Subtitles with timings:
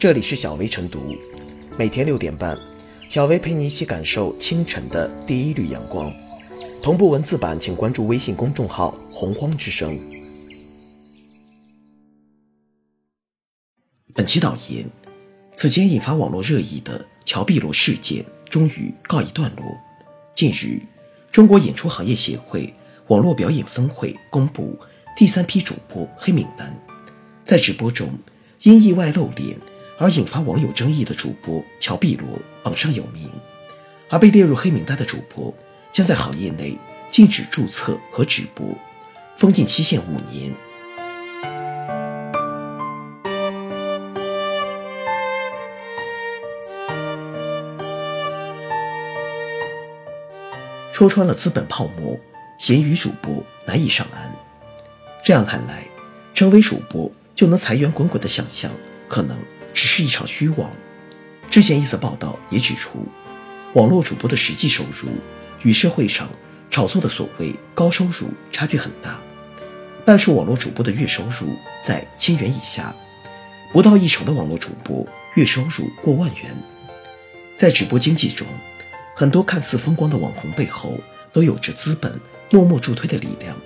[0.00, 1.14] 这里是小薇晨读，
[1.76, 2.58] 每天六点半，
[3.10, 6.10] 小薇陪你一起感受清晨的第一缕阳光。
[6.82, 10.00] 同步文字版，请关注微信公众号“洪荒之声”。
[14.16, 14.86] 本期导言：
[15.54, 19.66] 此前引发网络热议的乔碧萝事件终于告一段落。
[20.34, 20.80] 近日，
[21.30, 22.72] 中国演出行业协会
[23.08, 24.78] 网络表演分会公布
[25.14, 26.74] 第三批主播黑名单，
[27.44, 28.08] 在直播中
[28.62, 29.58] 因意外露脸
[30.00, 32.26] 而引发网友争议的主播乔碧罗
[32.62, 33.30] 榜上有名，
[34.08, 35.54] 而被列入黑名单的主播
[35.92, 36.78] 将在行业内
[37.10, 38.66] 禁止注册和直播，
[39.36, 40.54] 封禁期限五年。
[50.94, 52.18] 戳穿了资本泡沫，
[52.56, 54.34] 咸鱼主播难以上岸。
[55.22, 55.84] 这样看来，
[56.34, 58.72] 成为主播就能财源滚滚的想象，
[59.06, 59.36] 可能
[59.80, 60.70] 只是一场虚妄。
[61.48, 63.06] 之前一则报道也指出，
[63.72, 65.08] 网络主播的实际收入
[65.62, 66.28] 与社会上
[66.70, 69.22] 炒作的所谓高收入差距很大。
[70.04, 72.94] 半数网络主播的月收入在千元以下，
[73.72, 76.54] 不到一成的网络主播月收入过万元。
[77.56, 78.46] 在直播经济中，
[79.16, 80.98] 很多看似风光的网红背后，
[81.32, 83.56] 都有着资本默默助推的力量。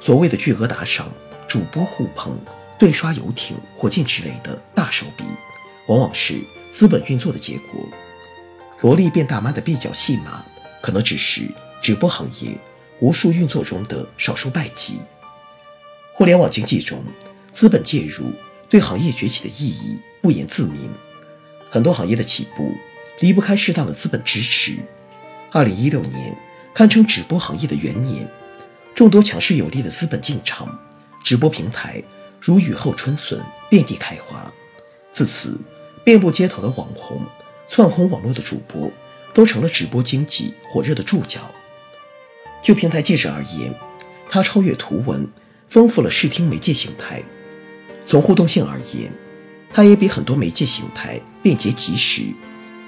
[0.00, 1.08] 所谓的巨额打赏、
[1.46, 2.36] 主播互捧、
[2.78, 5.24] 对刷游艇、火箭之类的大手笔，
[5.86, 6.40] 往往是
[6.72, 7.86] 资本运作的结果。
[8.80, 10.44] 萝莉变大妈的蹩脚戏码，
[10.80, 11.48] 可能只是
[11.82, 12.56] 直播行业
[13.00, 15.00] 无数运作中的少数败绩。
[16.12, 17.04] 互联网经济中，
[17.50, 18.32] 资本介入
[18.68, 20.90] 对行业崛起的意义不言自明。
[21.70, 22.72] 很多行业的起步。
[23.20, 24.76] 离不开适当的资本支持。
[25.50, 26.36] 二零一六年
[26.72, 28.30] 堪称直播行业的元年，
[28.94, 30.78] 众多强势有力的资本进场，
[31.24, 32.00] 直播平台
[32.40, 34.52] 如雨后春笋，遍地开花。
[35.12, 35.58] 自此，
[36.04, 37.20] 遍布街头的网红、
[37.68, 38.90] 窜红网络的主播，
[39.34, 41.40] 都成了直播经济火热的注脚。
[42.62, 43.74] 就平台介质而言，
[44.28, 45.28] 它超越图文，
[45.68, 47.20] 丰富了视听媒介形态；
[48.06, 49.12] 从互动性而言，
[49.72, 52.22] 它也比很多媒介形态便捷及时。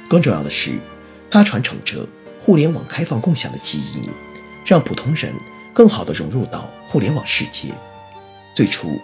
[0.08, 0.72] 更重要的是，
[1.30, 2.06] 它传承着
[2.40, 4.02] 互联网开放共享的基因，
[4.64, 5.32] 让普通人
[5.72, 7.68] 更好地融入到互联网世界。
[8.54, 8.98] 最初，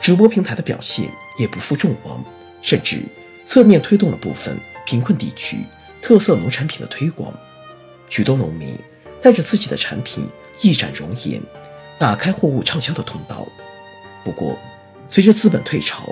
[0.00, 2.24] 直播平台的表现也不负众望，
[2.62, 3.02] 甚至
[3.44, 5.64] 侧面推动了部分贫困地区
[6.00, 7.32] 特色农产品的推广。
[8.08, 8.78] 许多农民
[9.20, 10.26] 带着自己的产品
[10.62, 11.42] 一展容颜，
[11.98, 13.46] 打开货物畅销的通道。
[14.24, 14.56] 不过，
[15.08, 16.08] 随着资本退潮，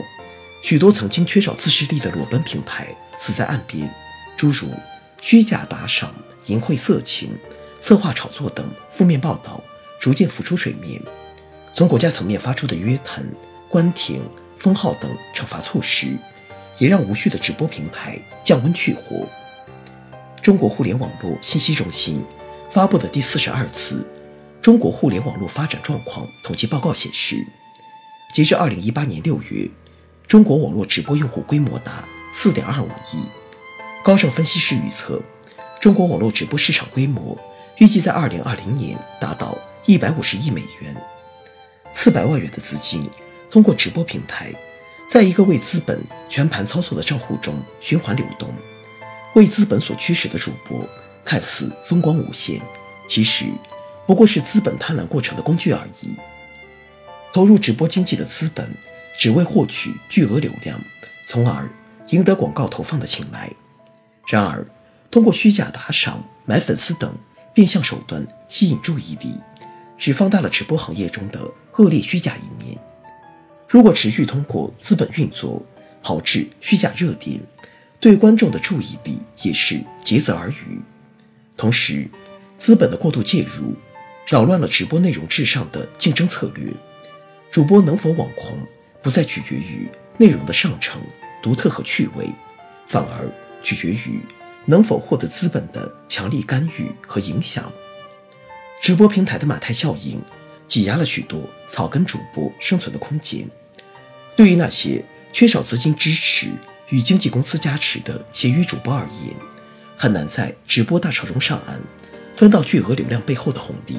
[0.62, 3.90] 许多曾经缺少自制力的裸奔平台死在岸边。
[4.36, 4.68] 诸如
[5.20, 6.14] 虚假打赏、
[6.46, 7.38] 淫秽色情、
[7.80, 9.62] 策划炒作等负面报道
[9.98, 11.00] 逐渐浮出水面。
[11.72, 13.24] 从国家层面发出的约谈、
[13.68, 14.22] 关停、
[14.58, 16.16] 封号等惩罚措施，
[16.78, 19.26] 也让无序的直播平台降温去火。
[20.42, 22.24] 中国互联网络信息中心
[22.70, 24.06] 发布的第四十二次
[24.62, 27.44] 中国互联网络发展状况统计报告显示，
[28.32, 29.68] 截至二零一八年六月，
[30.26, 33.24] 中国网络直播用户规模达四点二五亿。
[34.04, 35.20] 高盛分析师预测，
[35.80, 37.36] 中国网络直播市场规模
[37.78, 40.96] 预计在二零二零年达到一百五十亿美元，
[41.92, 43.08] 四百万元的资金
[43.50, 44.52] 通过直播平台，
[45.08, 48.52] 在一个为资本全盘操作的账户中循环流动，
[49.34, 50.86] 为资本所驱使的主播
[51.24, 52.60] 看似风光无限，
[53.08, 53.46] 其实
[54.06, 56.16] 不过是资本贪婪过程的工具而已。
[57.32, 58.74] 投入直播经济的资本
[59.18, 60.80] 只为获取巨额流量，
[61.26, 61.68] 从而
[62.08, 63.50] 赢得广告投放的青睐。
[64.26, 64.66] 然而，
[65.10, 67.14] 通过虚假打赏、买粉丝等
[67.52, 69.34] 变相手段吸引注意力，
[69.96, 71.40] 只放大了直播行业中的
[71.76, 72.78] 恶劣虚假一面。
[73.68, 75.64] 如果持续通过资本运作
[76.02, 77.40] 炮制虚假热点，
[78.00, 80.80] 对观众的注意力也是竭泽而渔。
[81.56, 82.08] 同时，
[82.56, 83.74] 资本的过度介入，
[84.26, 86.72] 扰乱了直播内容至上的竞争策略。
[87.50, 88.58] 主播能否网红，
[89.02, 89.88] 不再取决于
[90.18, 91.00] 内容的上乘、
[91.42, 92.28] 独特和趣味，
[92.86, 93.30] 反而。
[93.62, 94.20] 取决于
[94.66, 97.72] 能否获得资本的强力干预和影响。
[98.80, 100.22] 直播平台的马太效应
[100.68, 103.50] 挤压了许多草根主播生存的空间。
[104.36, 105.02] 对于那些
[105.32, 106.52] 缺少资金支持
[106.90, 109.34] 与经纪公司加持的闲鱼主播而言，
[109.96, 111.80] 很难在直播大潮中上岸，
[112.36, 113.98] 分到巨额流量背后的红利。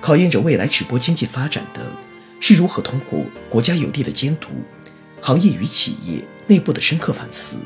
[0.00, 1.92] 考验着未来直播经济发展的
[2.40, 4.48] 是如何通过国家有力的监督、
[5.20, 7.56] 行业与企业内部的深刻反思。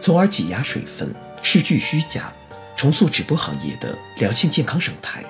[0.00, 1.12] 从而挤压水分，
[1.42, 2.32] 斥巨虚假，
[2.76, 5.24] 重塑直播行业的良性健康生态。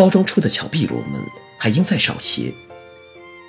[0.00, 1.22] 包装出的乔碧螺们
[1.58, 2.54] 还应再少些。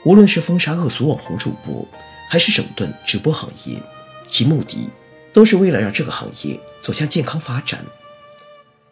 [0.04, 1.88] 无论是封杀恶俗网红主播，
[2.28, 3.82] 还是整顿直播行业，
[4.28, 4.90] 其目的
[5.32, 7.86] 都是为了让这个行业走向健康发展。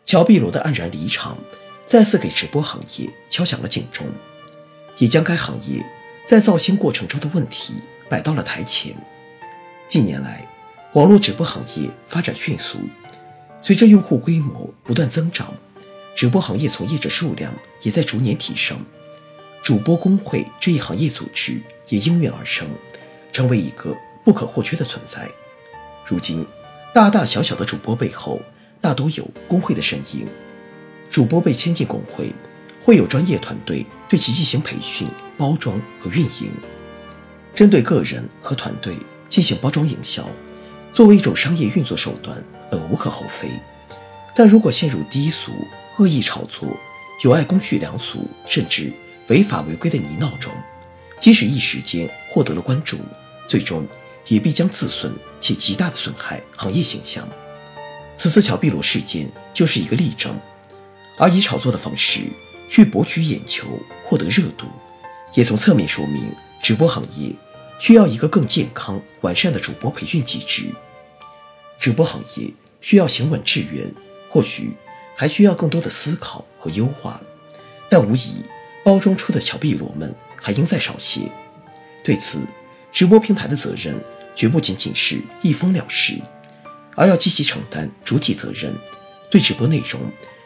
[0.05, 1.37] 乔碧罗的黯然离场，
[1.85, 4.07] 再次给直播行业敲响了警钟，
[4.97, 5.85] 也将该行业
[6.25, 7.73] 在造星过程中的问题
[8.07, 8.95] 摆到了台前。
[9.85, 10.47] 近年来，
[10.93, 12.79] 网络直播行业发展迅速，
[13.59, 15.53] 随着用户规模不断增长，
[16.19, 17.49] 直播行业从业者数量
[17.81, 18.77] 也在逐年提升。
[19.63, 22.67] 主播工会这一行业组织也应运而生，
[23.31, 23.95] 成为一个
[24.25, 25.31] 不可或缺的存在。
[26.05, 26.45] 如今，
[26.93, 28.41] 大大小小的主播背后，
[28.81, 30.27] 大都有工会的身影。
[31.09, 32.33] 主播被签进工会，
[32.83, 35.07] 会有专业团队对其进行培训、
[35.37, 36.51] 包装和运营。
[37.55, 38.93] 针对个人和团队
[39.29, 40.27] 进行包装营销，
[40.91, 43.49] 作为一种商业运作手段，本无可厚非。
[44.35, 45.53] 但如果陷入低俗、
[45.99, 46.75] 恶意炒作、
[47.23, 48.91] 有碍公序良俗，甚至
[49.27, 50.51] 违法违规的泥淖中，
[51.19, 52.97] 即使一时间获得了关注，
[53.47, 53.85] 最终
[54.27, 57.27] 也必将自损且极大的损害行业形象。
[58.15, 60.39] 此次乔碧罗事件就是一个例证，
[61.17, 62.21] 而以炒作的方式
[62.69, 63.67] 去博取眼球、
[64.05, 64.67] 获得热度，
[65.33, 66.31] 也从侧面说明
[66.63, 67.35] 直播行业
[67.77, 70.63] 需要一个更健康、完善的主播培训机制。
[71.77, 73.93] 直播行业需要行稳致远，
[74.29, 74.73] 或许
[75.19, 77.19] 还需要更多的思考和优化，
[77.89, 78.41] 但无疑
[78.85, 81.29] 包装出的乔碧罗们还应再少些。
[82.05, 82.39] 对此，
[82.93, 84.01] 直播平台的责任
[84.33, 86.17] 绝不仅仅是一封了事。
[86.95, 88.73] 而要积极承担主体责任，
[89.29, 89.99] 对直播内容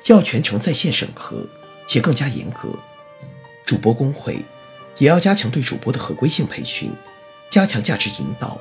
[0.07, 1.47] 要全程在线审核，
[1.85, 2.73] 且更加严格。
[3.63, 4.43] 主播工会
[4.97, 6.91] 也要加强对主播的合规性培训，
[7.47, 8.59] 加强价值引导，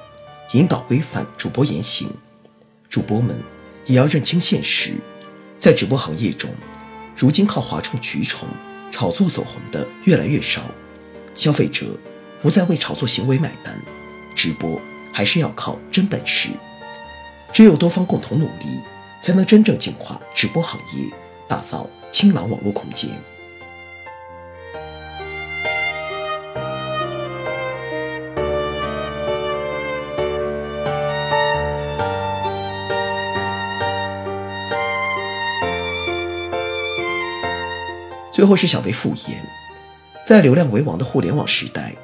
[0.53, 2.11] 引导规范主播言行。
[2.91, 3.43] 主播们
[3.87, 4.97] 也要认清现实，
[5.62, 6.50] 在直播行业中，
[7.17, 8.49] 如今靠哗众取宠、
[8.91, 10.61] 炒作走红的越来越少，
[11.37, 11.87] 消费者
[12.43, 13.81] 不再为炒作行为买单，
[14.35, 14.81] 直播
[15.12, 16.49] 还是要靠真本事。
[17.53, 18.81] 只有多方共同努力，
[19.23, 21.09] 才能真正净化直播行业，
[21.47, 23.11] 打造清朗网络空间。
[38.32, 39.46] 最后是小薇复言，
[40.26, 41.94] 在流量为王的互联网时代，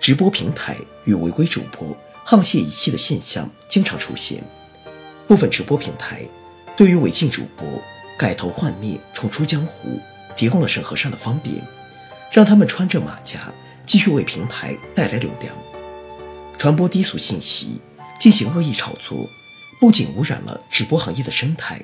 [0.00, 1.96] 直播平台与违规主播
[2.26, 4.42] 沆瀣一气的现象经常出现。
[5.28, 6.22] 部分直播平台
[6.76, 7.64] 对于违禁主播
[8.18, 10.00] 改头换面、重出江湖
[10.34, 11.64] 提供了审核上的方便，
[12.32, 13.52] 让他们穿着马甲
[13.86, 15.54] 继续为平台带来流量。
[16.58, 17.80] 传播低俗信息、
[18.18, 19.28] 进行恶意炒作，
[19.78, 21.80] 不仅污染了直播行业的生态，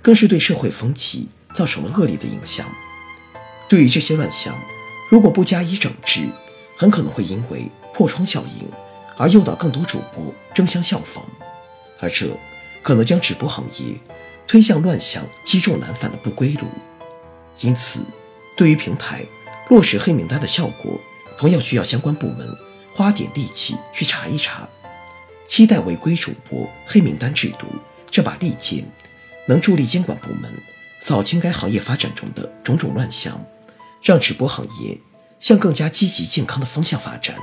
[0.00, 2.64] 更是对社会风气造成了恶劣的影响。
[3.68, 4.54] 对于这些乱象，
[5.10, 6.26] 如果不加以整治，
[6.76, 8.68] 很可能会因为破窗效应
[9.16, 11.24] 而诱导更多主播争相效仿，
[12.00, 12.26] 而这。
[12.82, 13.94] 可能将直播行业
[14.46, 16.66] 推向乱象积重难返的不归路，
[17.60, 18.00] 因此，
[18.58, 19.24] 对于平台
[19.70, 21.00] 落实黑名单的效果，
[21.38, 22.46] 同样需要相关部门
[22.92, 24.68] 花点力气去查一查。
[25.46, 27.66] 期待违规主播黑名单制度
[28.10, 28.84] 这把利剑，
[29.48, 30.54] 能助力监管部门
[31.00, 33.42] 扫清该行业发展中的种种乱象，
[34.04, 35.00] 让直播行业
[35.40, 37.36] 向更加积极健康的方向发展。